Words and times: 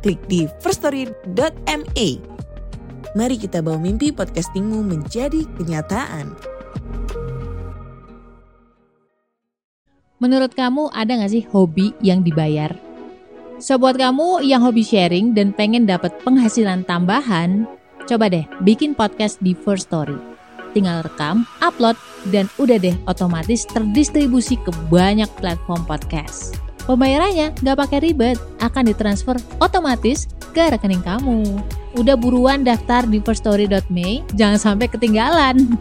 klik 0.00 0.20
di 0.26 0.48
firststory.me. 0.64 2.08
Mari 3.10 3.36
kita 3.36 3.58
bawa 3.60 3.78
mimpi 3.78 4.14
podcastingmu 4.14 4.86
menjadi 4.86 5.42
kenyataan. 5.58 6.30
Menurut 10.20 10.52
kamu 10.52 10.92
ada 10.92 11.16
nggak 11.16 11.32
sih 11.32 11.44
hobi 11.48 11.96
yang 12.04 12.20
dibayar? 12.20 12.76
So 13.56 13.80
buat 13.80 13.96
kamu 13.96 14.44
yang 14.44 14.60
hobi 14.60 14.84
sharing 14.84 15.32
dan 15.32 15.52
pengen 15.56 15.88
dapat 15.88 16.12
penghasilan 16.24 16.84
tambahan, 16.84 17.64
coba 18.04 18.28
deh 18.28 18.44
bikin 18.64 18.92
podcast 18.92 19.40
di 19.40 19.56
First 19.56 19.88
Story. 19.88 20.16
Tinggal 20.76 21.02
rekam, 21.02 21.48
upload, 21.64 21.98
dan 22.30 22.46
udah 22.60 22.78
deh 22.78 22.94
otomatis 23.10 23.66
terdistribusi 23.66 24.54
ke 24.60 24.70
banyak 24.92 25.28
platform 25.40 25.82
podcast. 25.88 26.69
Pembayarannya 26.90 27.54
nggak 27.62 27.78
pakai 27.86 28.02
ribet, 28.02 28.34
akan 28.58 28.90
ditransfer 28.90 29.38
otomatis 29.62 30.26
ke 30.50 30.74
rekening 30.74 30.98
kamu. 31.06 31.46
Udah 31.94 32.18
buruan 32.18 32.66
daftar 32.66 33.06
di 33.06 33.22
firststory.me, 33.22 34.26
jangan 34.34 34.58
sampai 34.58 34.90
ketinggalan. 34.90 35.78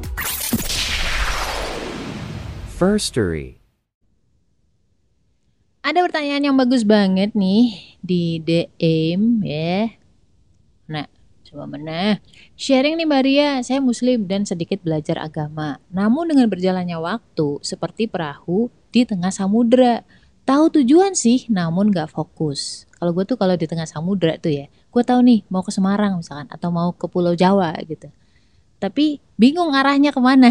First 2.78 3.10
Story. 3.10 3.58
Ada 5.82 6.06
pertanyaan 6.06 6.46
yang 6.46 6.58
bagus 6.62 6.86
banget 6.86 7.34
nih 7.34 7.98
di 8.06 8.38
DM 8.46 9.42
ya. 9.42 9.90
Nah, 10.94 11.10
coba 11.42 11.66
mana? 11.66 12.22
Sharing 12.54 13.02
nih 13.02 13.10
Maria, 13.10 13.50
saya 13.66 13.82
muslim 13.82 14.30
dan 14.30 14.46
sedikit 14.46 14.78
belajar 14.86 15.18
agama. 15.18 15.82
Namun 15.90 16.30
dengan 16.30 16.46
berjalannya 16.54 17.02
waktu 17.02 17.66
seperti 17.66 18.06
perahu 18.06 18.70
di 18.94 19.10
tengah 19.10 19.34
samudera. 19.34 20.06
Tahu 20.50 20.82
tujuan 20.82 21.14
sih, 21.14 21.46
namun 21.46 21.94
gak 21.94 22.10
fokus. 22.10 22.90
Kalau 22.98 23.14
gue 23.14 23.22
tuh 23.22 23.38
kalau 23.38 23.54
di 23.54 23.70
tengah 23.70 23.86
samudera 23.86 24.34
tuh 24.42 24.50
ya, 24.50 24.66
gue 24.66 25.04
tahu 25.06 25.22
nih 25.22 25.46
mau 25.46 25.62
ke 25.62 25.70
Semarang 25.70 26.18
misalkan 26.18 26.50
atau 26.50 26.74
mau 26.74 26.90
ke 26.90 27.06
Pulau 27.06 27.38
Jawa 27.38 27.78
gitu. 27.86 28.10
Tapi 28.82 29.22
bingung 29.38 29.70
arahnya 29.78 30.10
ke 30.10 30.18
mana. 30.18 30.50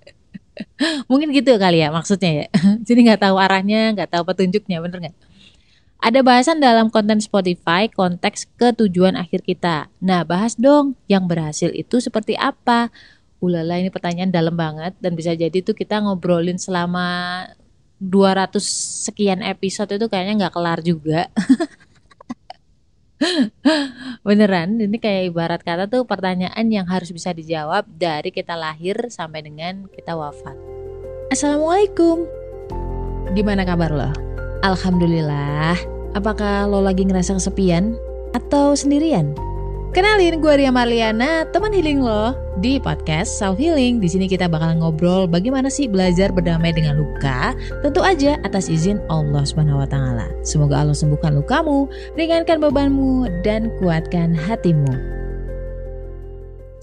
Mungkin 1.12 1.36
gitu 1.36 1.52
kali 1.60 1.84
ya 1.84 1.92
maksudnya 1.92 2.32
ya. 2.32 2.46
Jadi 2.88 3.12
nggak 3.12 3.28
tahu 3.28 3.36
arahnya, 3.36 3.92
nggak 3.92 4.08
tahu 4.08 4.24
petunjuknya, 4.24 4.80
bener 4.80 4.98
nggak? 5.04 5.16
Ada 6.00 6.24
bahasan 6.24 6.56
dalam 6.56 6.88
konten 6.88 7.20
Spotify 7.20 7.92
konteks 7.92 8.48
ketujuan 8.56 9.20
akhir 9.20 9.44
kita. 9.44 9.92
Nah, 10.00 10.24
bahas 10.24 10.56
dong 10.56 10.96
yang 11.12 11.28
berhasil 11.28 11.68
itu 11.76 12.00
seperti 12.00 12.40
apa? 12.40 12.88
Ulala 13.44 13.76
ini 13.76 13.92
pertanyaan 13.92 14.32
dalam 14.32 14.56
banget 14.56 14.96
dan 14.96 15.12
bisa 15.12 15.36
jadi 15.36 15.60
tuh 15.60 15.76
kita 15.76 16.00
ngobrolin 16.00 16.56
selama 16.56 17.44
200 17.98 18.62
sekian 19.10 19.42
episode 19.42 19.90
itu 19.90 20.06
kayaknya 20.06 20.46
nggak 20.46 20.54
kelar 20.54 20.80
juga. 20.82 21.26
Beneran, 24.26 24.78
ini 24.78 24.94
kayak 25.02 25.34
ibarat 25.34 25.60
kata 25.66 25.90
tuh 25.90 26.06
pertanyaan 26.06 26.70
yang 26.70 26.86
harus 26.86 27.10
bisa 27.10 27.34
dijawab 27.34 27.82
dari 27.90 28.30
kita 28.30 28.54
lahir 28.54 29.10
sampai 29.10 29.42
dengan 29.42 29.90
kita 29.90 30.14
wafat. 30.14 30.54
Assalamualaikum. 31.34 32.22
Gimana 33.34 33.66
kabar 33.66 33.90
lo? 33.90 34.10
Alhamdulillah. 34.62 35.74
Apakah 36.14 36.70
lo 36.70 36.80
lagi 36.80 37.04
ngerasa 37.04 37.36
kesepian 37.36 37.98
atau 38.32 38.78
sendirian? 38.78 39.34
Kenalin 39.88 40.44
gue 40.44 40.52
Ria 40.52 40.68
Marliana, 40.68 41.48
teman 41.48 41.72
healing 41.72 42.04
lo 42.04 42.36
di 42.60 42.76
podcast 42.76 43.40
Self 43.40 43.56
Healing. 43.56 44.04
Di 44.04 44.12
sini 44.12 44.28
kita 44.28 44.44
bakal 44.44 44.84
ngobrol 44.84 45.24
bagaimana 45.24 45.72
sih 45.72 45.88
belajar 45.88 46.28
berdamai 46.28 46.76
dengan 46.76 47.00
luka, 47.00 47.56
tentu 47.80 48.04
aja 48.04 48.36
atas 48.44 48.68
izin 48.68 49.00
Allah 49.08 49.48
Subhanahu 49.48 49.80
wa 49.80 49.88
taala. 49.88 50.28
Semoga 50.44 50.84
Allah 50.84 50.92
sembuhkan 50.92 51.40
lukamu, 51.40 51.88
ringankan 52.20 52.60
bebanmu 52.60 53.32
dan 53.40 53.72
kuatkan 53.80 54.36
hatimu. 54.36 54.92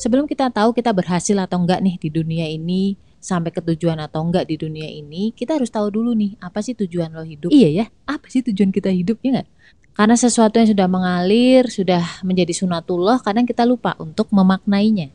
Sebelum 0.02 0.26
kita 0.26 0.50
tahu 0.50 0.74
kita 0.74 0.90
berhasil 0.90 1.38
atau 1.38 1.62
enggak 1.62 1.86
nih 1.86 2.02
di 2.02 2.10
dunia 2.10 2.50
ini, 2.50 2.98
sampai 3.26 3.50
ke 3.50 3.58
tujuan 3.74 3.98
atau 3.98 4.22
enggak 4.22 4.46
di 4.46 4.62
dunia 4.62 4.86
ini, 4.86 5.34
kita 5.34 5.58
harus 5.58 5.74
tahu 5.74 5.90
dulu 5.90 6.14
nih, 6.14 6.38
apa 6.38 6.62
sih 6.62 6.78
tujuan 6.78 7.10
lo 7.10 7.26
hidup? 7.26 7.50
Iya 7.50 7.70
ya, 7.74 7.86
apa 8.06 8.30
sih 8.30 8.46
tujuan 8.46 8.70
kita 8.70 8.94
hidup 8.94 9.18
ya 9.26 9.42
enggak? 9.42 9.50
Karena 9.98 10.14
sesuatu 10.14 10.62
yang 10.62 10.70
sudah 10.70 10.86
mengalir, 10.86 11.66
sudah 11.72 12.22
menjadi 12.22 12.54
sunatullah, 12.54 13.26
kadang 13.26 13.50
kita 13.50 13.66
lupa 13.66 13.98
untuk 13.98 14.30
memaknainya. 14.30 15.10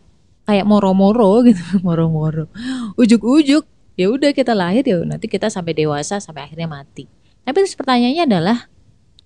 Kayak 0.48 0.66
moro-moro 0.66 1.47
gitu, 1.47 1.62
moro-moro. 1.87 2.50
Ujuk-ujuk, 2.98 3.62
ya 3.94 4.06
udah 4.10 4.34
kita 4.34 4.59
lahir 4.59 4.82
ya 4.82 4.98
nanti 5.06 5.31
kita 5.31 5.47
sampai 5.47 5.78
dewasa 5.78 6.19
sampai 6.19 6.50
akhirnya 6.50 6.66
mati. 6.66 7.06
Tapi 7.47 7.56
terus 7.62 7.78
pertanyaannya 7.78 8.25
adalah, 8.27 8.59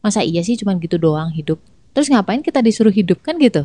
masa 0.05 0.21
iya 0.21 0.45
sih 0.45 0.61
cuma 0.61 0.77
gitu 0.77 1.01
doang 1.01 1.33
hidup? 1.33 1.57
Terus 1.97 2.13
ngapain 2.13 2.45
kita 2.45 2.61
disuruh 2.61 2.93
hidup 2.93 3.25
kan 3.25 3.41
gitu? 3.41 3.65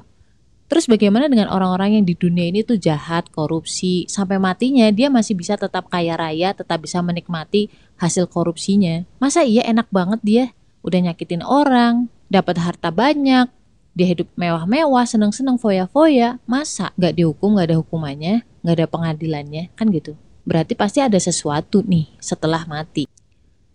Terus 0.69 0.85
bagaimana 0.85 1.25
dengan 1.25 1.49
orang-orang 1.49 1.97
yang 1.97 2.05
di 2.05 2.13
dunia 2.13 2.45
ini 2.45 2.61
tuh 2.61 2.77
jahat, 2.77 3.33
korupsi, 3.33 4.05
sampai 4.05 4.37
matinya 4.37 4.85
dia 4.93 5.09
masih 5.09 5.33
bisa 5.33 5.57
tetap 5.57 5.89
kaya 5.89 6.13
raya, 6.13 6.53
tetap 6.53 6.85
bisa 6.85 7.01
menikmati 7.01 7.73
hasil 7.97 8.29
korupsinya. 8.29 9.01
Masa 9.17 9.41
iya 9.41 9.65
enak 9.65 9.89
banget 9.89 10.21
dia? 10.21 10.45
udah 10.83 10.99
nyakitin 11.11 11.43
orang, 11.43 12.07
dapat 12.31 12.59
harta 12.59 12.89
banyak, 12.91 13.51
dia 13.95 14.07
hidup 14.07 14.31
mewah-mewah, 14.39 15.03
seneng-seneng 15.03 15.59
foya-foya, 15.59 16.39
masa 16.47 16.95
gak 16.95 17.19
dihukum, 17.19 17.59
gak 17.59 17.73
ada 17.73 17.77
hukumannya, 17.79 18.47
gak 18.63 18.75
ada 18.79 18.87
pengadilannya, 18.87 19.73
kan 19.75 19.91
gitu. 19.91 20.15
Berarti 20.47 20.73
pasti 20.73 21.03
ada 21.03 21.19
sesuatu 21.19 21.83
nih 21.83 22.07
setelah 22.17 22.63
mati. 22.65 23.05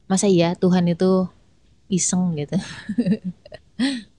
Masa 0.08 0.28
iya 0.28 0.56
Tuhan 0.56 0.88
itu 0.88 1.28
iseng 1.92 2.34
gitu. 2.40 2.56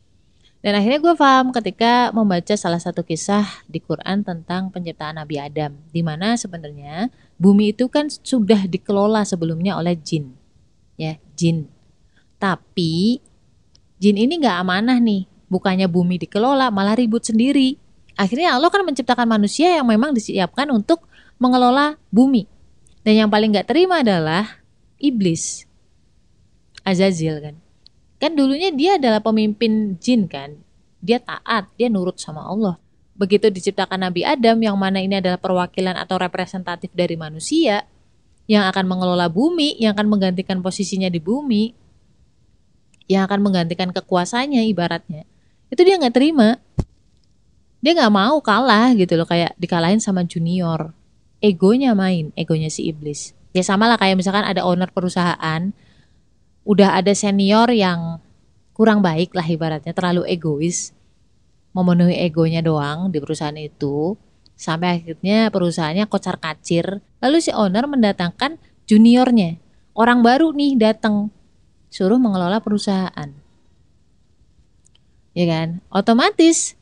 Dan 0.65 0.73
akhirnya 0.73 0.97
gue 0.97 1.13
paham 1.13 1.53
ketika 1.53 2.09
membaca 2.09 2.57
salah 2.57 2.81
satu 2.81 3.05
kisah 3.05 3.45
di 3.69 3.77
Quran 3.77 4.25
tentang 4.25 4.73
penciptaan 4.73 5.21
Nabi 5.21 5.37
Adam. 5.37 5.77
di 5.93 6.01
mana 6.01 6.33
sebenarnya 6.33 7.13
bumi 7.37 7.69
itu 7.69 7.85
kan 7.85 8.09
sudah 8.09 8.65
dikelola 8.65 9.21
sebelumnya 9.21 9.77
oleh 9.77 9.93
jin. 9.93 10.33
Ya, 10.97 11.21
jin 11.37 11.69
tapi 12.45 13.23
jin 13.97 14.21
ini 14.21 14.37
nggak 14.37 14.57
amanah 14.61 15.01
nih. 15.01 15.25
Bukannya 15.49 15.89
bumi 15.89 16.21
dikelola, 16.21 16.69
malah 16.69 16.93
ribut 16.93 17.25
sendiri. 17.25 17.81
Akhirnya 18.13 18.53
Allah 18.53 18.69
kan 18.69 18.85
menciptakan 18.85 19.25
manusia 19.25 19.81
yang 19.81 19.89
memang 19.89 20.13
disiapkan 20.13 20.69
untuk 20.69 21.05
mengelola 21.41 21.97
bumi. 22.09 22.45
Dan 23.05 23.25
yang 23.25 23.29
paling 23.33 23.53
nggak 23.53 23.69
terima 23.69 24.01
adalah 24.01 24.61
iblis. 25.01 25.65
Azazil 26.85 27.41
kan. 27.41 27.64
Kan 28.21 28.33
dulunya 28.33 28.71
dia 28.71 28.95
adalah 28.95 29.19
pemimpin 29.19 29.99
jin 29.99 30.25
kan. 30.29 30.55
Dia 31.03 31.21
taat, 31.21 31.69
dia 31.77 31.91
nurut 31.91 32.17
sama 32.17 32.41
Allah. 32.41 32.79
Begitu 33.15 33.47
diciptakan 33.47 34.09
Nabi 34.09 34.27
Adam 34.27 34.59
yang 34.59 34.75
mana 34.75 34.99
ini 34.99 35.19
adalah 35.19 35.39
perwakilan 35.39 35.95
atau 35.95 36.19
representatif 36.19 36.91
dari 36.91 37.15
manusia 37.15 37.87
yang 38.45 38.67
akan 38.67 38.85
mengelola 38.85 39.31
bumi, 39.31 39.79
yang 39.79 39.95
akan 39.95 40.07
menggantikan 40.11 40.59
posisinya 40.59 41.07
di 41.07 41.23
bumi, 41.23 41.71
yang 43.05 43.25
akan 43.29 43.39
menggantikan 43.41 43.93
kekuasaannya 43.93 44.65
ibaratnya 44.69 45.25
itu 45.69 45.81
dia 45.81 45.95
nggak 45.97 46.15
terima 46.15 46.57
dia 47.81 47.93
nggak 47.93 48.13
mau 48.13 48.37
kalah 48.41 48.93
gitu 48.97 49.13
loh 49.13 49.29
kayak 49.29 49.53
dikalahin 49.61 50.01
sama 50.01 50.25
junior 50.25 50.93
egonya 51.41 51.93
main 51.93 52.33
egonya 52.33 52.69
si 52.69 52.89
iblis 52.89 53.37
ya 53.53 53.61
sama 53.61 53.85
lah 53.85 53.97
kayak 54.01 54.17
misalkan 54.17 54.45
ada 54.45 54.65
owner 54.65 54.89
perusahaan 54.89 55.69
udah 56.65 56.97
ada 56.97 57.13
senior 57.13 57.69
yang 57.71 58.19
kurang 58.73 58.99
baik 58.99 59.31
lah 59.31 59.45
ibaratnya 59.45 59.93
terlalu 59.95 60.27
egois 60.27 60.91
memenuhi 61.71 62.17
egonya 62.19 62.59
doang 62.65 63.13
di 63.13 63.21
perusahaan 63.21 63.55
itu 63.55 64.17
sampai 64.57 64.99
akhirnya 64.99 65.53
perusahaannya 65.53 66.05
kocar 66.09 66.41
kacir 66.41 66.99
lalu 67.21 67.37
si 67.39 67.53
owner 67.53 67.85
mendatangkan 67.87 68.57
juniornya 68.89 69.61
orang 69.95 70.19
baru 70.25 70.51
nih 70.51 70.75
datang 70.75 71.31
suruh 71.95 72.19
mengelola 72.19 72.59
perusahaan. 72.59 73.31
Ya 75.35 75.45
kan? 75.47 75.83
Otomatis 75.91 76.75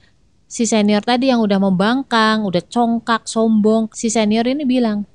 si 0.45 0.63
senior 0.65 1.01
tadi 1.01 1.30
yang 1.30 1.41
udah 1.41 1.57
membangkang, 1.57 2.45
udah 2.45 2.62
congkak, 2.69 3.25
sombong, 3.25 3.89
si 3.94 4.09
senior 4.13 4.45
ini 4.45 4.65
bilang, 4.65 5.06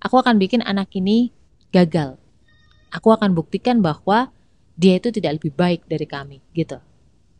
"Aku 0.00 0.20
akan 0.20 0.36
bikin 0.36 0.60
anak 0.64 0.92
ini 0.96 1.32
gagal. 1.72 2.19
Aku 2.90 3.14
akan 3.14 3.32
buktikan 3.34 3.78
bahwa 3.78 4.34
dia 4.74 4.98
itu 4.98 5.14
tidak 5.14 5.40
lebih 5.40 5.54
baik 5.54 5.86
dari 5.86 6.06
kami." 6.06 6.38
Gitu. 6.52 6.78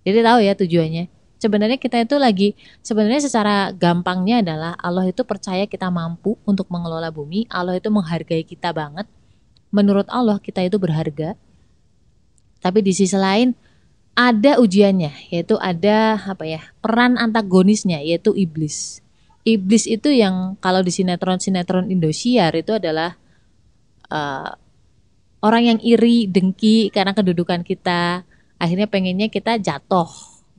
Jadi 0.06 0.18
tahu 0.24 0.38
ya 0.40 0.52
tujuannya. 0.56 1.04
Sebenarnya 1.40 1.80
kita 1.80 1.96
itu 2.04 2.20
lagi 2.20 2.52
sebenarnya 2.84 3.24
secara 3.24 3.72
gampangnya 3.72 4.44
adalah 4.44 4.76
Allah 4.76 5.08
itu 5.08 5.24
percaya 5.24 5.64
kita 5.64 5.88
mampu 5.88 6.36
untuk 6.44 6.68
mengelola 6.68 7.08
bumi, 7.08 7.48
Allah 7.48 7.80
itu 7.80 7.88
menghargai 7.88 8.44
kita 8.44 8.76
banget. 8.76 9.08
Menurut 9.72 10.04
Allah 10.12 10.36
kita 10.36 10.60
itu 10.60 10.76
berharga. 10.76 11.32
Tapi 12.60 12.84
di 12.84 12.92
sisi 12.92 13.16
lain 13.16 13.56
ada 14.12 14.60
ujiannya, 14.60 15.32
yaitu 15.32 15.56
ada 15.56 16.20
apa 16.20 16.44
ya 16.44 16.60
peran 16.84 17.16
antagonisnya, 17.16 18.04
yaitu 18.04 18.36
iblis. 18.36 19.00
Iblis 19.48 19.88
itu 19.88 20.12
yang 20.12 20.60
kalau 20.60 20.84
di 20.84 20.92
sinetron-sinetron 20.92 21.88
Indosiar 21.88 22.52
itu 22.52 22.76
adalah 22.76 23.16
uh, 24.12 24.52
orang 25.40 25.62
yang 25.74 25.78
iri, 25.80 26.28
dengki 26.28 26.92
karena 26.92 27.16
kedudukan 27.16 27.64
kita, 27.64 28.24
akhirnya 28.60 28.88
pengennya 28.88 29.32
kita 29.32 29.56
jatuh 29.56 30.08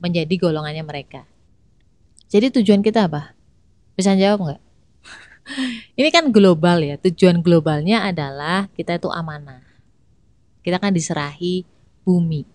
menjadi 0.02 0.34
golongannya 0.38 0.82
mereka. 0.82 1.22
Jadi 2.26 2.50
tujuan 2.60 2.82
kita 2.82 3.06
apa? 3.06 3.36
Bisa 3.94 4.18
jawab 4.18 4.50
nggak? 4.50 4.62
Ini 5.98 6.08
kan 6.10 6.34
global 6.34 6.82
ya. 6.82 6.96
Tujuan 6.98 7.44
globalnya 7.44 8.08
adalah 8.08 8.66
kita 8.72 8.98
itu 8.98 9.12
amanah. 9.12 9.62
Kita 10.64 10.80
kan 10.80 10.94
diserahi 10.94 11.66
bumi. 12.02 12.46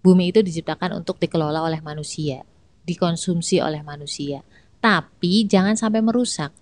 Bumi 0.00 0.32
itu 0.32 0.40
diciptakan 0.40 0.96
untuk 1.04 1.20
dikelola 1.20 1.60
oleh 1.60 1.84
manusia, 1.84 2.40
dikonsumsi 2.88 3.60
oleh 3.60 3.84
manusia. 3.84 4.40
Tapi 4.80 5.44
jangan 5.44 5.76
sampai 5.76 6.00
merusak. 6.00 6.56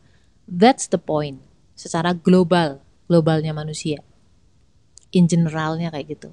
That's 0.49 0.91
the 0.91 0.99
point. 0.99 1.39
Secara 1.79 2.17
global, 2.17 2.83
globalnya 3.07 3.55
manusia. 3.55 4.03
In 5.13 5.25
generalnya 5.25 5.89
kayak 5.89 6.19
gitu. 6.19 6.31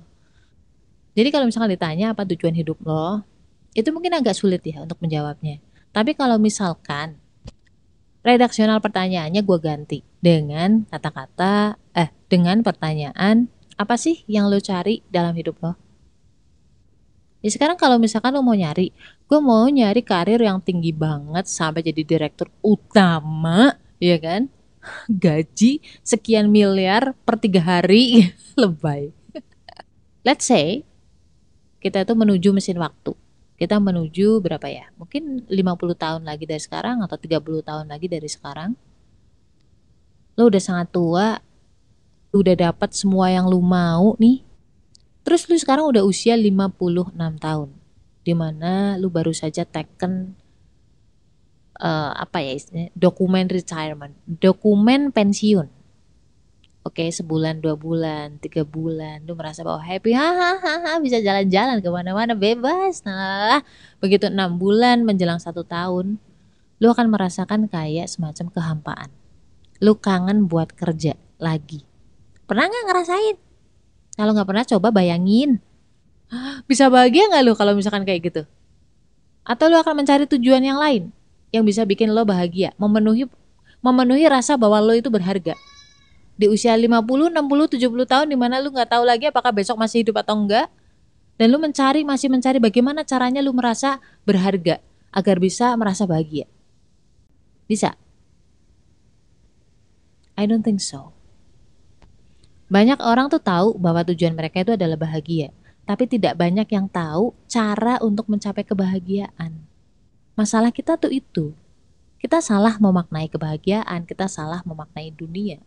Jadi 1.15 1.31
kalau 1.31 1.47
misalkan 1.47 1.71
ditanya 1.71 2.11
apa 2.11 2.27
tujuan 2.27 2.51
hidup 2.51 2.75
lo, 2.83 3.23
itu 3.71 3.87
mungkin 3.95 4.15
agak 4.19 4.35
sulit 4.35 4.59
ya 4.67 4.83
untuk 4.83 4.99
menjawabnya. 4.99 5.63
Tapi 5.95 6.11
kalau 6.11 6.35
misalkan 6.35 7.15
redaksional 8.19 8.83
pertanyaannya 8.83 9.39
gue 9.39 9.59
ganti 9.63 9.99
dengan 10.19 10.83
kata-kata 10.91 11.79
eh 11.95 12.11
dengan 12.27 12.59
pertanyaan 12.65 13.47
apa 13.79 13.95
sih 13.95 14.27
yang 14.27 14.51
lo 14.51 14.59
cari 14.59 15.03
dalam 15.07 15.31
hidup 15.35 15.55
lo? 15.63 15.79
Ya 17.45 17.53
sekarang 17.53 17.77
kalau 17.77 18.01
misalkan 18.01 18.33
lo 18.33 18.41
mau 18.41 18.57
nyari, 18.57 18.89
gue 19.29 19.39
mau 19.39 19.69
nyari 19.69 20.01
karir 20.01 20.41
yang 20.41 20.57
tinggi 20.59 20.89
banget 20.89 21.45
sampai 21.45 21.85
jadi 21.85 22.01
direktur 22.01 22.49
utama, 22.65 23.77
ya 24.01 24.17
kan? 24.17 24.49
Gaji 25.09 25.81
sekian 26.05 26.49
miliar 26.49 27.17
per 27.25 27.37
tiga 27.41 27.61
hari, 27.61 28.31
lebay. 28.61 29.11
Let's 30.25 30.49
say 30.49 30.81
kita 31.85 32.01
itu 32.01 32.17
menuju 32.17 32.49
mesin 32.49 32.81
waktu. 32.81 33.13
Kita 33.55 33.77
menuju 33.79 34.41
berapa 34.41 34.67
ya? 34.67 34.89
Mungkin 34.99 35.47
50 35.47 35.53
tahun 35.95 36.21
lagi 36.25 36.43
dari 36.49 36.59
sekarang 36.59 37.05
atau 37.05 37.15
30 37.15 37.39
tahun 37.61 37.85
lagi 37.87 38.09
dari 38.09 38.25
sekarang. 38.25 38.73
Lo 40.35 40.51
udah 40.51 40.59
sangat 40.59 40.91
tua, 40.91 41.39
lo 42.33 42.43
udah 42.43 42.57
dapat 42.57 42.91
semua 42.91 43.31
yang 43.31 43.47
lo 43.47 43.63
mau 43.63 44.17
nih. 44.19 44.43
Terus 45.23 45.47
lo 45.47 45.55
sekarang 45.55 45.87
udah 45.87 46.03
usia 46.03 46.35
56 46.35 47.15
tahun. 47.15 47.69
Di 48.25 48.33
mana 48.33 48.99
lo 48.99 49.07
baru 49.07 49.31
saja 49.31 49.63
taken 49.63 50.35
uh, 51.79 52.11
apa 52.15 52.43
ya 52.43 52.51
istilahnya 52.55 52.91
dokumen 52.95 53.47
retirement, 53.47 54.13
dokumen 54.27 55.11
pensiun. 55.11 55.67
Oke 56.85 57.01
okay, 57.01 57.09
sebulan 57.09 57.65
dua 57.65 57.73
bulan 57.73 58.37
tiga 58.37 58.61
bulan 58.61 59.25
lu 59.25 59.33
merasa 59.33 59.65
bahwa 59.65 59.81
happy 59.81 60.13
hahaha 60.13 61.01
bisa 61.01 61.17
jalan-jalan 61.17 61.81
ke 61.81 61.89
mana-mana 61.89 62.37
bebas 62.37 63.01
nah 63.01 63.65
begitu 63.97 64.29
enam 64.29 64.53
bulan 64.61 65.01
menjelang 65.01 65.41
satu 65.41 65.65
tahun 65.65 66.21
lu 66.77 66.87
akan 66.91 67.09
merasakan 67.09 67.71
kayak 67.71 68.05
semacam 68.05 68.45
kehampaan. 68.51 69.09
Lu 69.81 69.97
kangen 69.97 70.45
buat 70.45 70.75
kerja 70.77 71.17
lagi. 71.39 71.81
Pernah 72.45 72.69
nggak 72.69 72.85
ngerasain? 72.85 73.35
Kalau 74.15 74.31
nggak 74.37 74.47
pernah 74.47 74.65
coba 74.67 74.87
bayangin. 74.93 75.57
Bisa 76.69 76.93
bahagia 76.93 77.33
nggak 77.33 77.43
lu 77.49 77.53
kalau 77.57 77.73
misalkan 77.73 78.05
kayak 78.05 78.29
gitu? 78.29 78.43
Atau 79.41 79.73
lu 79.73 79.81
akan 79.81 80.05
mencari 80.05 80.29
tujuan 80.29 80.61
yang 80.61 80.77
lain 80.77 81.09
yang 81.55 81.63
bisa 81.63 81.87
bikin 81.87 82.11
lo 82.11 82.27
bahagia 82.27 82.75
memenuhi 82.75 83.31
memenuhi 83.79 84.27
rasa 84.27 84.59
bahwa 84.59 84.83
lo 84.83 84.93
itu 84.93 85.07
berharga 85.07 85.55
di 86.35 86.51
usia 86.51 86.75
50, 86.75 86.91
60, 87.31 87.31
70 87.31 88.11
tahun 88.11 88.27
di 88.27 88.35
mana 88.35 88.59
lu 88.59 88.75
nggak 88.75 88.91
tahu 88.91 89.03
lagi 89.07 89.31
apakah 89.31 89.55
besok 89.55 89.79
masih 89.79 90.03
hidup 90.03 90.19
atau 90.19 90.35
enggak 90.35 90.67
dan 91.39 91.47
lu 91.51 91.59
mencari 91.59 92.03
masih 92.03 92.27
mencari 92.27 92.59
bagaimana 92.59 93.07
caranya 93.07 93.39
lu 93.39 93.55
merasa 93.55 94.03
berharga 94.27 94.83
agar 95.15 95.39
bisa 95.39 95.71
merasa 95.79 96.03
bahagia. 96.03 96.47
Bisa? 97.71 97.95
I 100.35 100.43
don't 100.43 100.63
think 100.63 100.83
so. 100.83 101.15
Banyak 102.67 102.99
orang 102.99 103.31
tuh 103.31 103.39
tahu 103.39 103.79
bahwa 103.79 104.03
tujuan 104.03 104.35
mereka 104.35 104.59
itu 104.59 104.75
adalah 104.75 104.99
bahagia, 104.99 105.55
tapi 105.87 106.03
tidak 106.11 106.35
banyak 106.35 106.67
yang 106.67 106.91
tahu 106.91 107.31
cara 107.47 108.03
untuk 108.03 108.27
mencapai 108.27 108.67
kebahagiaan. 108.67 109.55
Masalah 110.35 110.71
kita 110.75 110.99
tuh 110.99 111.11
itu. 111.11 111.55
Kita 112.19 112.43
salah 112.43 112.75
memaknai 112.79 113.31
kebahagiaan, 113.31 114.03
kita 114.03 114.27
salah 114.27 114.59
memaknai 114.67 115.11
dunia. 115.15 115.63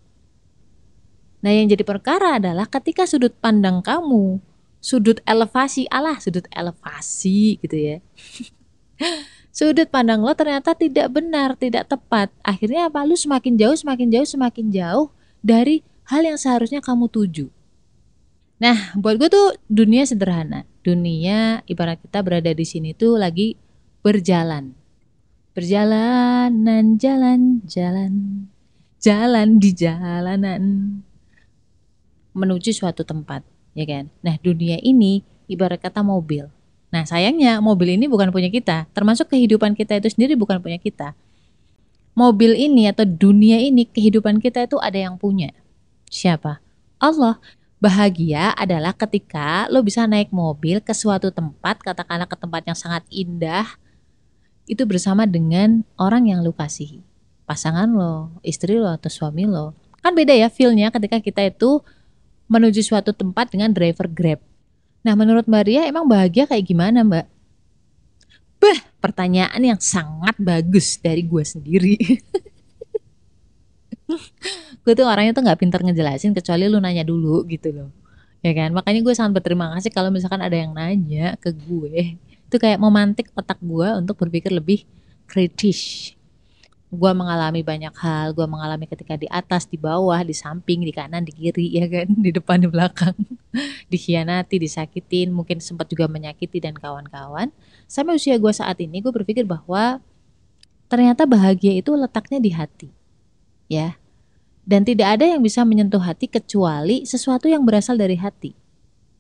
Nah, 1.38 1.55
yang 1.55 1.70
jadi 1.70 1.87
perkara 1.87 2.37
adalah 2.43 2.67
ketika 2.67 3.06
sudut 3.06 3.31
pandang 3.38 3.79
kamu, 3.81 4.43
sudut 4.82 5.23
elevasi 5.23 5.87
Allah, 5.88 6.19
sudut 6.19 6.44
elevasi 6.50 7.62
gitu 7.62 7.76
ya. 7.79 7.97
sudut 9.56 9.87
pandang 9.87 10.19
lo 10.20 10.35
ternyata 10.35 10.75
tidak 10.75 11.15
benar, 11.15 11.55
tidak 11.55 11.87
tepat. 11.87 12.35
Akhirnya 12.43 12.91
apa? 12.91 13.06
Lu 13.06 13.15
semakin 13.15 13.55
jauh, 13.55 13.79
semakin 13.79 14.09
jauh, 14.11 14.26
semakin 14.26 14.67
jauh 14.75 15.06
dari 15.41 15.87
hal 16.11 16.26
yang 16.26 16.37
seharusnya 16.41 16.82
kamu 16.82 17.06
tuju. 17.06 17.47
Nah, 18.59 18.99
buat 18.99 19.15
gue 19.23 19.31
tuh 19.31 19.55
dunia 19.70 20.03
sederhana. 20.03 20.67
Dunia 20.82 21.62
ibarat 21.70 22.03
kita 22.03 22.19
berada 22.26 22.50
di 22.50 22.67
sini 22.67 22.91
tuh 22.91 23.15
lagi 23.15 23.55
berjalan. 24.03 24.75
Perjalanan, 25.55 26.99
jalan, 27.03 27.67
jalan, 27.67 28.12
jalan 29.03 29.49
di 29.59 29.71
jalanan 29.75 30.62
menuju 32.31 32.71
suatu 32.71 33.03
tempat, 33.03 33.43
ya 33.75 33.83
kan? 33.83 34.06
Nah, 34.23 34.39
dunia 34.39 34.79
ini 34.79 35.27
ibarat 35.50 35.83
kata 35.83 36.06
mobil. 36.06 36.47
Nah, 36.94 37.03
sayangnya 37.03 37.58
mobil 37.58 37.99
ini 37.99 38.06
bukan 38.06 38.31
punya 38.31 38.49
kita, 38.49 38.87
termasuk 38.94 39.34
kehidupan 39.34 39.75
kita 39.75 39.99
itu 39.99 40.15
sendiri 40.15 40.39
bukan 40.39 40.63
punya 40.63 40.79
kita. 40.79 41.19
Mobil 42.15 42.55
ini 42.55 42.87
atau 42.91 43.03
dunia 43.06 43.58
ini 43.58 43.87
kehidupan 43.87 44.39
kita 44.39 44.67
itu 44.67 44.79
ada 44.79 44.99
yang 44.99 45.19
punya. 45.19 45.51
Siapa? 46.06 46.63
Allah. 47.03 47.39
Bahagia 47.79 48.51
adalah 48.58 48.91
ketika 48.91 49.70
lo 49.70 49.87
bisa 49.87 50.03
naik 50.03 50.34
mobil 50.34 50.82
ke 50.82 50.91
suatu 50.91 51.31
tempat, 51.31 51.79
katakanlah 51.79 52.27
ke 52.27 52.34
tempat 52.34 52.67
yang 52.67 52.75
sangat 52.75 53.06
indah, 53.06 53.70
itu 54.69 54.84
bersama 54.84 55.25
dengan 55.25 55.82
orang 55.96 56.29
yang 56.29 56.44
lo 56.44 56.53
kasihi. 56.53 57.01
Pasangan 57.48 57.89
lo, 57.89 58.37
istri 58.44 58.77
lo, 58.77 58.93
atau 58.93 59.08
suami 59.08 59.48
lo. 59.48 59.72
Kan 60.05 60.13
beda 60.13 60.37
ya 60.37 60.53
feelnya 60.53 60.93
ketika 60.93 61.19
kita 61.19 61.48
itu 61.48 61.81
menuju 62.46 62.84
suatu 62.84 63.17
tempat 63.17 63.51
dengan 63.53 63.72
driver 63.72 64.06
Grab. 64.08 64.41
Nah, 65.03 65.17
menurut 65.17 65.48
Mbak 65.48 65.65
Ria 65.65 65.82
emang 65.89 66.05
bahagia 66.05 66.44
kayak 66.44 66.65
gimana, 66.69 67.01
Mbak? 67.01 67.27
Bah, 68.58 68.79
pertanyaan 68.98 69.63
yang 69.63 69.81
sangat 69.81 70.34
bagus 70.37 70.98
dari 70.98 71.22
gue 71.22 71.44
sendiri. 71.46 71.94
gue 74.84 74.93
tuh 74.96 75.06
orangnya 75.06 75.37
tuh 75.37 75.44
nggak 75.44 75.60
pintar 75.60 75.81
ngejelasin 75.84 76.34
kecuali 76.34 76.67
lu 76.67 76.81
nanya 76.82 77.06
dulu 77.06 77.46
gitu 77.46 77.70
loh. 77.70 77.91
Ya 78.43 78.53
kan? 78.55 78.75
Makanya 78.75 79.01
gue 79.03 79.15
sangat 79.15 79.39
berterima 79.39 79.70
kasih 79.79 79.94
kalau 79.94 80.10
misalkan 80.10 80.43
ada 80.43 80.55
yang 80.55 80.75
nanya 80.75 81.39
ke 81.39 81.55
gue. 81.55 82.19
Itu 82.48 82.56
kayak 82.56 82.81
memantik 82.81 83.28
otak 83.36 83.60
gue 83.60 83.88
untuk 84.00 84.17
berpikir 84.17 84.50
lebih 84.50 84.88
kritis 85.28 86.17
gue 86.88 87.12
mengalami 87.12 87.60
banyak 87.60 87.93
hal 88.00 88.32
gue 88.32 88.48
mengalami 88.48 88.88
ketika 88.88 89.20
di 89.20 89.28
atas 89.28 89.69
di 89.69 89.76
bawah 89.76 90.24
di 90.24 90.32
samping 90.32 90.81
di 90.81 90.93
kanan 90.93 91.20
di 91.20 91.36
kiri 91.36 91.69
ya 91.76 91.84
kan? 91.84 92.08
Di 92.24 92.32
depan 92.32 92.64
di 92.64 92.69
belakang. 92.69 93.12
Dikhianati 93.93 94.56
disakitin 94.56 95.28
mungkin 95.28 95.60
sempat 95.60 95.93
juga 95.93 96.08
menyakiti 96.08 96.64
dan 96.64 96.72
kawan-kawan. 96.72 97.52
Sampai 97.84 98.17
usia 98.17 98.40
gue 98.40 98.52
saat 98.52 98.81
ini 98.81 99.05
gue 99.05 99.12
berpikir 99.12 99.44
bahwa 99.44 100.00
ternyata 100.88 101.28
bahagia 101.28 101.76
itu 101.76 101.93
letaknya 101.93 102.40
di 102.40 102.50
hati 102.56 102.88
ya. 103.69 104.00
Dan 104.69 104.84
tidak 104.84 105.20
ada 105.20 105.24
yang 105.24 105.40
bisa 105.40 105.64
menyentuh 105.64 106.00
hati 106.00 106.28
kecuali 106.28 107.05
sesuatu 107.05 107.48
yang 107.48 107.64
berasal 107.64 107.96
dari 107.96 108.17
hati. 108.17 108.52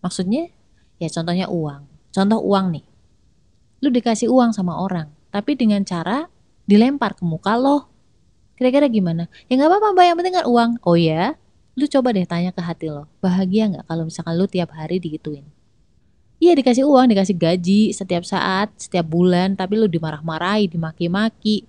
Maksudnya 0.00 0.48
ya 0.96 1.08
contohnya 1.12 1.52
uang. 1.52 1.84
Contoh 2.12 2.40
uang 2.40 2.80
nih 2.80 2.84
lu 3.78 3.88
dikasih 3.94 4.30
uang 4.30 4.50
sama 4.54 4.78
orang 4.78 5.10
tapi 5.28 5.54
dengan 5.54 5.84
cara 5.84 6.26
dilempar 6.68 7.16
ke 7.16 7.24
muka 7.24 7.56
lo. 7.56 7.88
Kira-kira 8.58 8.90
gimana? 8.90 9.30
Ya 9.46 9.54
nggak 9.54 9.70
apa-apa 9.70 9.88
mbak, 9.94 10.04
yang 10.04 10.16
penting 10.18 10.34
kan 10.34 10.46
uang. 10.50 10.70
Oh 10.82 10.98
ya? 10.98 11.38
Lu 11.78 11.86
coba 11.86 12.10
deh 12.10 12.26
tanya 12.26 12.50
ke 12.50 12.58
hati 12.58 12.90
lo, 12.90 13.06
bahagia 13.22 13.70
nggak 13.70 13.86
kalau 13.86 14.02
misalkan 14.02 14.34
lu 14.34 14.50
tiap 14.50 14.74
hari 14.74 14.98
digituin? 14.98 15.46
Iya 16.42 16.58
dikasih 16.58 16.86
uang, 16.86 17.10
dikasih 17.14 17.34
gaji 17.38 17.90
setiap 17.94 18.26
saat, 18.26 18.70
setiap 18.78 19.06
bulan, 19.06 19.54
tapi 19.54 19.78
lu 19.78 19.86
dimarah-marahi, 19.86 20.70
dimaki-maki, 20.70 21.66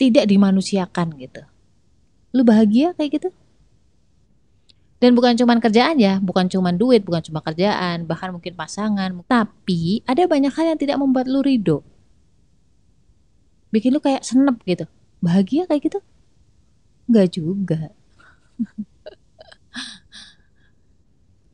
tidak 0.00 0.24
dimanusiakan 0.24 1.16
gitu. 1.20 1.44
Lu 2.32 2.44
bahagia 2.44 2.96
kayak 2.96 3.20
gitu? 3.20 3.28
Dan 5.02 5.18
bukan 5.18 5.34
cuma 5.34 5.58
kerjaan 5.58 5.98
ya, 5.98 6.22
bukan 6.22 6.46
cuma 6.46 6.70
duit, 6.70 7.02
bukan 7.02 7.18
cuma 7.26 7.42
kerjaan, 7.42 8.06
bahkan 8.06 8.30
mungkin 8.30 8.54
pasangan. 8.54 9.26
Tapi 9.26 10.06
ada 10.06 10.30
banyak 10.30 10.54
hal 10.54 10.70
yang 10.70 10.78
tidak 10.78 11.02
membuat 11.02 11.26
lu 11.26 11.42
ridho. 11.42 11.82
Bikin 13.74 13.90
lu 13.90 13.98
kayak 13.98 14.22
senep 14.22 14.62
gitu. 14.62 14.86
Bahagia 15.18 15.66
kayak 15.66 15.90
gitu? 15.90 15.98
Enggak 17.10 17.34
juga. 17.34 17.90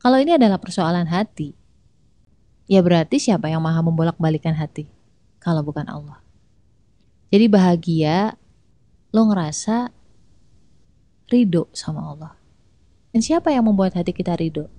Kalau 0.05 0.21
ini 0.21 0.37
adalah 0.37 0.61
persoalan 0.61 1.09
hati, 1.09 1.57
ya 2.69 2.85
berarti 2.85 3.17
siapa 3.17 3.49
yang 3.49 3.65
maha 3.65 3.81
membolak-balikan 3.81 4.53
hati 4.55 4.87
kalau 5.41 5.59
bukan 5.59 5.89
Allah. 5.91 6.23
Jadi 7.33 7.51
bahagia 7.51 8.37
lo 9.11 9.27
ngerasa 9.27 9.91
ridho 11.27 11.67
sama 11.75 12.15
Allah. 12.15 12.38
Dan 13.09 13.25
siapa 13.25 13.49
yang 13.49 13.65
membuat 13.65 13.97
hati 13.97 14.13
kita 14.13 14.37
ridho? 14.37 14.69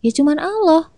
Ya 0.00 0.14
cuman 0.14 0.38
Allah. 0.38 0.88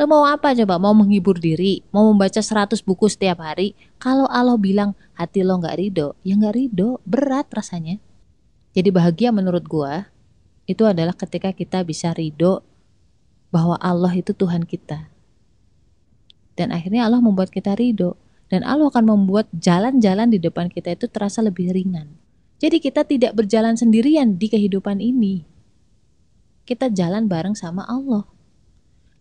Lo 0.00 0.08
mau 0.08 0.24
apa 0.24 0.56
coba? 0.56 0.80
Mau 0.80 0.96
menghibur 0.96 1.36
diri? 1.36 1.84
Mau 1.92 2.08
membaca 2.08 2.40
100 2.40 2.80
buku 2.80 3.04
setiap 3.10 3.44
hari? 3.44 3.76
Kalau 4.00 4.24
Allah 4.32 4.56
bilang 4.56 4.96
hati 5.12 5.44
lo 5.44 5.60
nggak 5.60 5.76
ridho, 5.76 6.16
ya 6.24 6.40
nggak 6.40 6.56
ridho. 6.56 7.04
Berat 7.04 7.52
rasanya. 7.52 8.00
Jadi 8.72 8.88
bahagia 8.88 9.28
menurut 9.28 9.68
gua 9.68 10.08
itu 10.64 10.86
adalah 10.86 11.12
ketika 11.12 11.52
kita 11.52 11.82
bisa 11.84 12.14
ridho 12.16 12.62
bahwa 13.50 13.76
Allah 13.82 14.14
itu 14.14 14.30
Tuhan 14.30 14.64
kita. 14.64 15.10
Dan 16.54 16.70
akhirnya 16.70 17.04
Allah 17.04 17.20
membuat 17.20 17.50
kita 17.50 17.76
ridho. 17.76 18.16
Dan 18.50 18.66
Allah 18.66 18.90
akan 18.90 19.06
membuat 19.06 19.46
jalan-jalan 19.54 20.32
di 20.32 20.42
depan 20.42 20.66
kita 20.72 20.96
itu 20.96 21.06
terasa 21.06 21.38
lebih 21.38 21.70
ringan. 21.70 22.18
Jadi 22.58 22.82
kita 22.82 23.06
tidak 23.06 23.38
berjalan 23.38 23.78
sendirian 23.78 24.40
di 24.40 24.50
kehidupan 24.50 24.98
ini. 24.98 25.49
Kita 26.70 26.86
jalan 26.86 27.26
bareng 27.26 27.58
sama 27.58 27.82
Allah. 27.90 28.22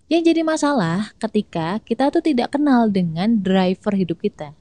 Yang 0.05 0.29
jadi 0.29 0.41
masalah 0.45 1.17
ketika 1.17 1.81
kita 1.81 2.13
tuh 2.13 2.21
tidak 2.21 2.53
kenal 2.53 2.93
dengan 2.93 3.41
driver 3.41 3.97
hidup 3.97 4.21
kita. 4.21 4.53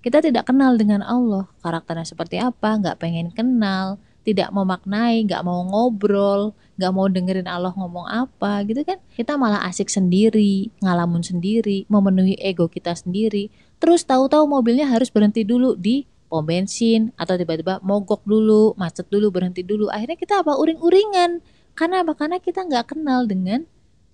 Kita 0.00 0.24
tidak 0.24 0.48
kenal 0.48 0.80
dengan 0.80 1.04
Allah, 1.04 1.52
karakternya 1.60 2.08
seperti 2.08 2.40
apa, 2.40 2.80
nggak 2.80 2.96
pengen 2.96 3.28
kenal, 3.36 4.00
tidak 4.24 4.48
mau 4.48 4.64
maknai, 4.64 5.28
nggak 5.28 5.44
mau 5.44 5.60
ngobrol, 5.60 6.56
nggak 6.80 6.92
mau 6.96 7.04
dengerin 7.04 7.44
Allah 7.44 7.76
ngomong 7.76 8.08
apa 8.08 8.64
gitu 8.64 8.80
kan. 8.80 8.96
Kita 9.12 9.36
malah 9.36 9.68
asik 9.68 9.92
sendiri, 9.92 10.72
ngalamun 10.80 11.20
sendiri, 11.20 11.84
memenuhi 11.92 12.40
ego 12.40 12.64
kita 12.64 12.96
sendiri. 12.96 13.52
Terus 13.76 14.08
tahu-tahu 14.08 14.48
mobilnya 14.48 14.88
harus 14.88 15.12
berhenti 15.12 15.44
dulu 15.44 15.76
di 15.76 16.08
pom 16.32 16.48
bensin 16.48 17.12
atau 17.20 17.36
tiba-tiba 17.36 17.76
mogok 17.84 18.24
dulu, 18.24 18.72
macet 18.80 19.04
dulu, 19.12 19.28
berhenti 19.28 19.60
dulu. 19.60 19.92
Akhirnya 19.92 20.16
kita 20.16 20.40
apa? 20.40 20.56
Uring-uringan. 20.56 21.44
Karena 21.72 22.04
apa? 22.04 22.12
Karena 22.16 22.36
kita 22.38 22.64
nggak 22.64 22.96
kenal 22.96 23.24
dengan 23.24 23.64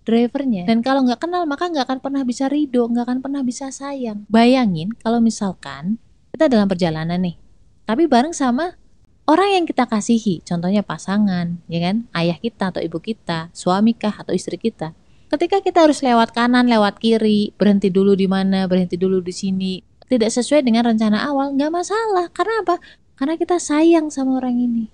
drivernya. 0.08 0.64
Dan 0.64 0.80
kalau 0.80 1.04
nggak 1.04 1.20
kenal 1.20 1.44
maka 1.44 1.68
nggak 1.68 1.84
akan 1.84 1.98
pernah 2.00 2.22
bisa 2.24 2.48
ridho, 2.48 2.88
nggak 2.88 3.04
akan 3.04 3.18
pernah 3.20 3.44
bisa 3.44 3.68
sayang. 3.68 4.24
Bayangin 4.32 4.96
kalau 5.04 5.20
misalkan 5.20 6.00
kita 6.32 6.48
dalam 6.48 6.64
perjalanan 6.64 7.20
nih, 7.20 7.36
tapi 7.84 8.08
bareng 8.08 8.32
sama 8.32 8.80
orang 9.28 9.60
yang 9.60 9.64
kita 9.68 9.84
kasihi, 9.84 10.40
contohnya 10.48 10.80
pasangan, 10.80 11.60
ya 11.68 11.78
kan, 11.84 12.08
ayah 12.16 12.40
kita 12.40 12.72
atau 12.72 12.80
ibu 12.80 12.96
kita, 12.96 13.52
suami 13.52 13.92
kah 13.92 14.16
atau 14.16 14.32
istri 14.32 14.56
kita. 14.56 14.96
Ketika 15.28 15.60
kita 15.60 15.84
harus 15.84 16.00
lewat 16.00 16.32
kanan, 16.32 16.72
lewat 16.72 16.96
kiri, 16.96 17.52
berhenti 17.60 17.92
dulu 17.92 18.16
di 18.16 18.24
mana, 18.24 18.64
berhenti 18.64 18.96
dulu 18.96 19.20
di 19.20 19.36
sini, 19.36 19.84
tidak 20.08 20.32
sesuai 20.32 20.64
dengan 20.64 20.88
rencana 20.88 21.20
awal, 21.28 21.52
nggak 21.52 21.68
masalah. 21.68 22.32
Karena 22.32 22.64
apa? 22.64 22.80
Karena 23.12 23.36
kita 23.36 23.60
sayang 23.60 24.08
sama 24.08 24.40
orang 24.40 24.56
ini. 24.56 24.88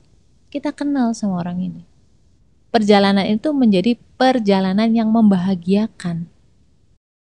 Kita 0.50 0.74
kenal 0.74 1.14
sama 1.14 1.38
orang 1.38 1.62
ini. 1.62 1.93
Perjalanan 2.74 3.22
itu 3.30 3.54
menjadi 3.54 3.94
perjalanan 4.18 4.90
yang 4.90 5.14
membahagiakan. 5.14 6.26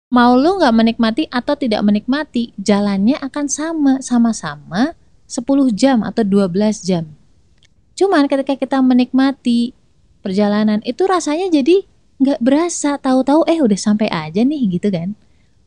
Mau 0.08 0.32
lu 0.32 0.56
nggak 0.56 0.72
menikmati 0.72 1.28
atau 1.28 1.52
tidak 1.52 1.84
menikmati, 1.84 2.56
jalannya 2.56 3.20
akan 3.20 3.44
sama, 3.44 4.00
sama-sama 4.00 4.96
10 5.28 5.44
jam 5.76 6.00
atau 6.00 6.24
12 6.24 6.80
jam. 6.80 7.04
Cuman 7.92 8.32
ketika 8.32 8.56
kita 8.56 8.80
menikmati 8.80 9.76
perjalanan 10.24 10.80
itu 10.88 11.04
rasanya 11.04 11.52
jadi 11.52 11.84
nggak 12.16 12.40
berasa 12.40 12.96
tahu-tahu 12.96 13.44
eh 13.44 13.60
udah 13.60 13.76
sampai 13.76 14.08
aja 14.08 14.40
nih 14.40 14.80
gitu 14.80 14.88
kan. 14.88 15.12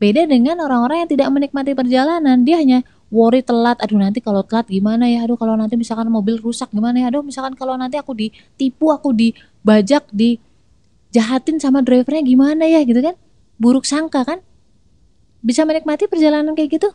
Beda 0.02 0.26
dengan 0.26 0.58
orang-orang 0.66 1.06
yang 1.06 1.10
tidak 1.14 1.28
menikmati 1.30 1.78
perjalanan, 1.78 2.42
dia 2.42 2.58
hanya 2.58 2.82
worry 3.12 3.44
telat, 3.44 3.76
aduh 3.82 4.00
nanti 4.00 4.24
kalau 4.24 4.40
telat 4.46 4.64
gimana 4.70 5.04
ya, 5.04 5.26
aduh 5.26 5.36
kalau 5.36 5.58
nanti 5.58 5.76
misalkan 5.76 6.08
mobil 6.08 6.40
rusak 6.40 6.72
gimana 6.72 6.96
ya, 7.04 7.06
aduh 7.12 7.20
misalkan 7.20 7.52
kalau 7.58 7.76
nanti 7.76 8.00
aku 8.00 8.16
ditipu, 8.16 8.88
aku 8.94 9.12
dibajak, 9.60 10.08
dijahatin 10.12 11.60
sama 11.60 11.84
drivernya 11.84 12.24
gimana 12.24 12.64
ya 12.66 12.80
gitu 12.84 13.00
kan. 13.04 13.16
Buruk 13.60 13.84
sangka 13.84 14.24
kan. 14.24 14.40
Bisa 15.40 15.64
menikmati 15.64 16.08
perjalanan 16.08 16.52
kayak 16.52 16.80
gitu? 16.80 16.88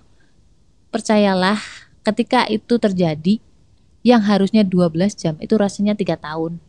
Percayalah, 0.93 1.57
ketika 2.05 2.45
itu 2.45 2.77
terjadi 2.77 3.41
yang 4.05 4.21
harusnya 4.21 4.61
12 4.61 4.93
jam 5.17 5.33
itu 5.41 5.57
rasanya 5.57 5.97
tiga 5.97 6.13
tahun 6.13 6.61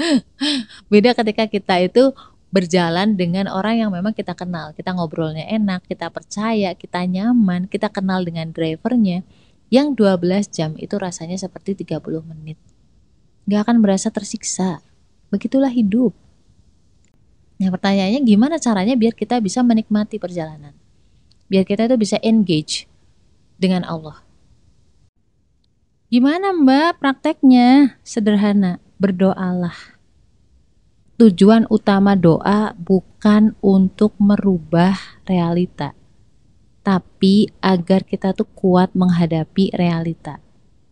beda 0.90 1.12
ketika 1.12 1.44
kita 1.44 1.84
itu 1.84 2.16
berjalan 2.48 3.12
dengan 3.12 3.52
orang 3.52 3.84
yang 3.84 3.90
memang 3.92 4.16
kita 4.16 4.32
kenal 4.32 4.72
kita 4.72 4.96
ngobrolnya 4.96 5.44
enak 5.52 5.84
kita 5.84 6.08
percaya 6.08 6.72
kita 6.72 7.04
nyaman 7.04 7.68
kita 7.68 7.92
kenal 7.92 8.24
dengan 8.24 8.48
drivernya 8.56 9.20
yang 9.68 9.92
12 9.92 10.48
jam 10.48 10.72
itu 10.80 10.96
rasanya 10.96 11.36
seperti 11.36 11.76
30 11.84 12.00
menit 12.24 12.56
gak 13.46 13.66
akan 13.66 13.82
merasa 13.82 14.12
tersiksa 14.12 14.82
begitulah 15.32 15.70
hidup 15.70 16.14
Nah 17.56 17.72
pertanyaannya 17.72 18.20
gimana 18.20 18.60
caranya 18.60 18.92
biar 19.00 19.16
kita 19.16 19.40
bisa 19.40 19.64
menikmati 19.64 20.20
perjalanan 20.20 20.76
biar 21.46 21.64
kita 21.64 21.86
itu 21.86 21.96
bisa 21.98 22.18
engage 22.22 22.90
dengan 23.56 23.86
Allah. 23.86 24.22
Gimana 26.06 26.54
mbak 26.54 27.02
prakteknya? 27.02 27.98
Sederhana, 28.06 28.78
berdoalah. 29.02 29.74
Tujuan 31.16 31.66
utama 31.72 32.14
doa 32.14 32.76
bukan 32.76 33.56
untuk 33.64 34.12
merubah 34.20 34.94
realita, 35.24 35.96
tapi 36.84 37.48
agar 37.64 38.04
kita 38.04 38.36
tuh 38.36 38.46
kuat 38.52 38.92
menghadapi 38.92 39.72
realita. 39.72 40.38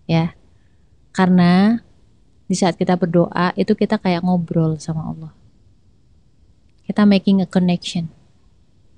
Ya, 0.08 0.32
karena 1.12 1.84
di 2.44 2.54
saat 2.56 2.76
kita 2.76 2.96
berdoa 2.96 3.52
itu 3.56 3.72
kita 3.72 3.96
kayak 3.96 4.24
ngobrol 4.24 4.76
sama 4.76 5.08
Allah. 5.10 5.32
Kita 6.84 7.08
making 7.08 7.40
a 7.40 7.48
connection. 7.48 8.12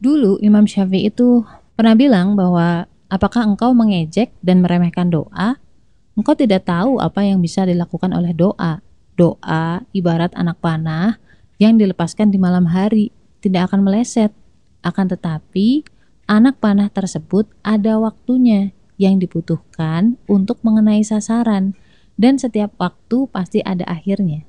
Dulu 0.02 0.42
Imam 0.42 0.66
Syafi'i 0.66 1.08
itu 1.08 1.46
pernah 1.78 1.94
bilang 1.94 2.34
bahwa 2.34 2.90
Apakah 3.06 3.46
engkau 3.46 3.70
mengejek 3.70 4.34
dan 4.42 4.66
meremehkan 4.66 5.06
doa? 5.06 5.62
Engkau 6.18 6.34
tidak 6.34 6.66
tahu 6.66 6.98
apa 6.98 7.22
yang 7.22 7.38
bisa 7.38 7.62
dilakukan 7.62 8.10
oleh 8.10 8.34
doa. 8.34 8.82
Doa 9.14 9.86
ibarat 9.94 10.34
anak 10.34 10.58
panah 10.58 11.22
yang 11.62 11.78
dilepaskan 11.78 12.34
di 12.34 12.38
malam 12.42 12.66
hari, 12.66 13.14
tidak 13.38 13.70
akan 13.70 13.86
meleset. 13.86 14.34
Akan 14.82 15.06
tetapi, 15.06 15.86
anak 16.26 16.58
panah 16.58 16.90
tersebut 16.90 17.46
ada 17.62 18.02
waktunya 18.02 18.74
yang 18.98 19.22
dibutuhkan 19.22 20.18
untuk 20.26 20.58
mengenai 20.66 21.06
sasaran 21.06 21.78
dan 22.16 22.40
setiap 22.40 22.72
waktu 22.80 23.28
pasti 23.28 23.60
ada 23.64 23.84
akhirnya. 23.88 24.44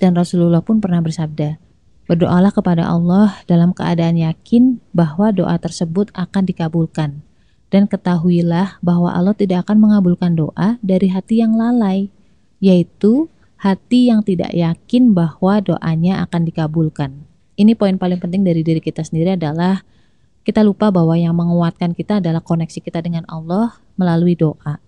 Dan 0.00 0.16
Rasulullah 0.16 0.64
pun 0.64 0.80
pernah 0.80 1.04
bersabda, 1.04 1.60
Berdoalah 2.10 2.50
kepada 2.50 2.90
Allah 2.90 3.38
dalam 3.46 3.70
keadaan 3.70 4.18
yakin 4.18 4.82
bahwa 4.90 5.30
doa 5.30 5.54
tersebut 5.62 6.10
akan 6.18 6.42
dikabulkan 6.42 7.22
dan 7.70 7.86
ketahuilah 7.86 8.82
bahwa 8.82 9.14
Allah 9.14 9.32
tidak 9.32 9.64
akan 9.66 9.78
mengabulkan 9.78 10.34
doa 10.34 10.76
dari 10.82 11.06
hati 11.06 11.38
yang 11.38 11.54
lalai, 11.54 12.10
yaitu 12.58 13.30
hati 13.62 14.10
yang 14.10 14.26
tidak 14.26 14.50
yakin 14.50 15.14
bahwa 15.14 15.62
doanya 15.62 16.26
akan 16.26 16.50
dikabulkan. 16.50 17.10
Ini 17.54 17.78
poin 17.78 17.94
paling 17.94 18.18
penting 18.18 18.42
dari 18.42 18.66
diri 18.66 18.82
kita 18.82 19.06
sendiri 19.06 19.38
adalah 19.38 19.86
kita 20.42 20.66
lupa 20.66 20.90
bahwa 20.90 21.14
yang 21.14 21.38
menguatkan 21.38 21.94
kita 21.94 22.18
adalah 22.18 22.42
koneksi 22.42 22.82
kita 22.82 22.98
dengan 23.06 23.22
Allah 23.30 23.78
melalui 23.94 24.34
doa. 24.34 24.82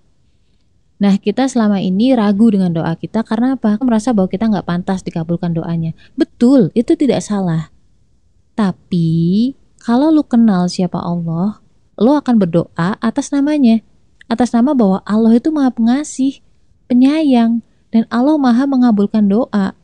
Nah, 1.03 1.19
kita 1.19 1.51
selama 1.51 1.83
ini 1.83 2.15
ragu 2.15 2.47
dengan 2.55 2.71
doa 2.71 2.95
kita 2.95 3.27
karena 3.27 3.59
apa? 3.59 3.75
Merasa 3.83 4.15
bahwa 4.15 4.31
kita 4.31 4.47
nggak 4.47 4.63
pantas 4.63 5.03
dikabulkan 5.03 5.51
doanya. 5.51 5.99
Betul, 6.15 6.71
itu 6.79 6.95
tidak 6.95 7.27
salah. 7.27 7.75
Tapi, 8.55 9.51
kalau 9.83 10.15
lu 10.15 10.23
kenal 10.23 10.71
siapa 10.71 11.03
Allah, 11.03 11.59
lo 11.99 12.15
akan 12.15 12.39
berdoa 12.39 13.03
atas 13.03 13.35
namanya. 13.35 13.83
Atas 14.31 14.55
nama 14.55 14.79
bahwa 14.79 15.03
Allah 15.03 15.43
itu 15.43 15.51
maha 15.51 15.75
pengasih, 15.75 16.39
penyayang, 16.87 17.67
dan 17.91 18.07
Allah 18.07 18.39
maha 18.39 18.63
mengabulkan 18.71 19.27
doa. 19.27 19.75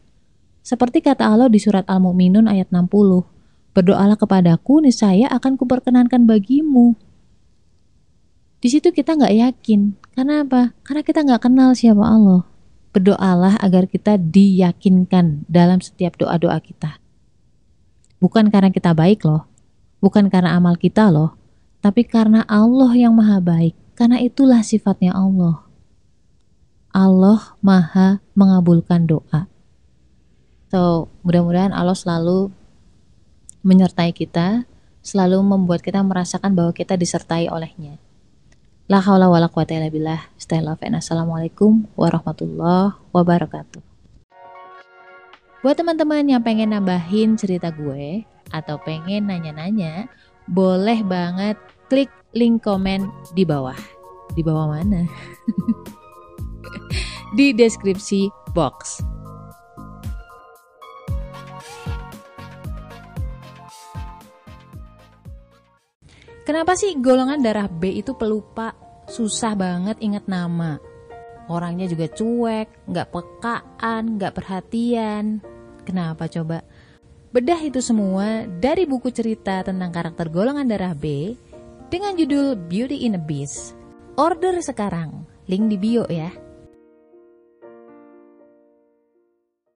Seperti 0.62 1.02
kata 1.02 1.26
Allah 1.26 1.50
di 1.50 1.58
surat 1.58 1.82
Al-Mu'minun 1.90 2.46
ayat 2.46 2.70
60. 2.70 3.26
Berdoalah 3.74 4.14
kepadaku, 4.14 4.86
niscaya 4.86 5.26
akan 5.34 5.58
kuperkenankan 5.58 6.30
bagimu. 6.30 6.94
Di 8.58 8.68
situ 8.70 8.90
kita 8.90 9.14
nggak 9.14 9.34
yakin. 9.38 9.94
Karena 10.18 10.42
apa? 10.42 10.74
Karena 10.82 11.02
kita 11.06 11.22
nggak 11.22 11.46
kenal 11.46 11.78
siapa 11.78 12.02
Allah. 12.02 12.42
Berdoalah 12.90 13.54
agar 13.62 13.86
kita 13.86 14.18
diyakinkan 14.18 15.46
dalam 15.46 15.78
setiap 15.78 16.18
doa-doa 16.18 16.58
kita. 16.58 16.98
Bukan 18.18 18.50
karena 18.50 18.74
kita 18.74 18.90
baik 18.98 19.22
loh. 19.22 19.46
Bukan 20.02 20.26
karena 20.26 20.58
amal 20.58 20.74
kita 20.74 21.06
loh. 21.06 21.38
Tapi 21.78 22.02
karena 22.02 22.42
Allah 22.50 22.90
yang 22.98 23.14
maha 23.14 23.38
baik. 23.38 23.78
Karena 23.94 24.18
itulah 24.18 24.66
sifatnya 24.66 25.14
Allah. 25.14 25.62
Allah 26.90 27.54
maha 27.62 28.18
mengabulkan 28.34 29.06
doa. 29.06 29.46
So, 30.68 31.06
mudah-mudahan 31.22 31.70
Allah 31.70 31.94
selalu 31.94 32.50
menyertai 33.62 34.10
kita, 34.10 34.66
selalu 35.00 35.38
membuat 35.46 35.80
kita 35.80 36.02
merasakan 36.02 36.58
bahwa 36.58 36.74
kita 36.74 36.98
disertai 36.98 37.46
olehnya. 37.46 38.02
La 38.88 39.04
haula 39.04 39.28
wala 39.28 39.52
quwata 39.52 39.76
illa 39.76 39.92
billah. 39.92 40.32
Stay 40.40 40.64
love 40.64 40.80
and 40.80 40.96
assalamualaikum 40.96 41.84
warahmatullahi 41.92 42.96
wabarakatuh. 43.12 43.84
Buat 45.60 45.76
teman-teman 45.76 46.24
yang 46.24 46.40
pengen 46.40 46.72
nambahin 46.72 47.36
cerita 47.36 47.68
gue 47.68 48.24
atau 48.48 48.80
pengen 48.80 49.28
nanya-nanya, 49.28 50.08
boleh 50.48 51.04
banget 51.04 51.60
klik 51.92 52.08
link 52.32 52.64
komen 52.64 53.12
di 53.36 53.44
bawah. 53.44 53.76
Di 54.32 54.40
bawah 54.40 54.72
mana? 54.72 55.04
di 57.36 57.52
deskripsi 57.52 58.32
box. 58.56 59.04
Kenapa 66.48 66.72
sih 66.80 66.96
golongan 66.96 67.44
darah 67.44 67.68
B 67.68 68.00
itu 68.00 68.16
pelupa? 68.16 68.72
Susah 69.04 69.52
banget 69.52 70.00
ingat 70.00 70.24
nama. 70.32 70.80
Orangnya 71.44 71.84
juga 71.84 72.08
cuek, 72.08 72.88
nggak 72.88 73.12
pekaan, 73.12 74.16
nggak 74.16 74.32
perhatian. 74.32 75.44
Kenapa 75.84 76.24
coba? 76.24 76.64
Bedah 77.36 77.60
itu 77.60 77.84
semua 77.84 78.48
dari 78.48 78.88
buku 78.88 79.12
cerita 79.12 79.60
tentang 79.60 79.92
karakter 79.92 80.32
golongan 80.32 80.64
darah 80.64 80.96
B 80.96 81.36
dengan 81.92 82.16
judul 82.16 82.56
Beauty 82.56 83.04
in 83.04 83.20
a 83.20 83.20
Beast. 83.20 83.76
Order 84.16 84.56
sekarang, 84.64 85.28
link 85.52 85.68
di 85.68 85.76
bio 85.76 86.08
ya. 86.08 86.32